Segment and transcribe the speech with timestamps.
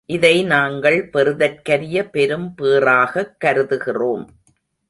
[0.05, 4.27] இதை நாங்கள் பெறுதற்கரிய பெரும் பேறாகக் கருதுகிறோம்.